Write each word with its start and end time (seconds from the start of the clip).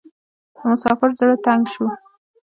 د 0.55 0.57
مسافر 0.69 1.09
زړه 1.19 1.35
تنګ 1.45 1.63
شو. 1.73 1.85